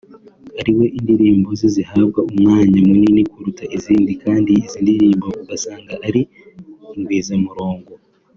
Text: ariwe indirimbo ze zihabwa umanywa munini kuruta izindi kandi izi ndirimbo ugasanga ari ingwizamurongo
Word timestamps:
ariwe 0.59 0.85
indirimbo 0.97 1.49
ze 1.59 1.67
zihabwa 1.75 2.19
umanywa 2.29 2.63
munini 2.87 3.21
kuruta 3.31 3.63
izindi 3.75 4.11
kandi 4.23 4.51
izi 4.65 4.77
ndirimbo 4.83 5.27
ugasanga 5.41 5.93
ari 6.07 6.21
ingwizamurongo 6.95 7.91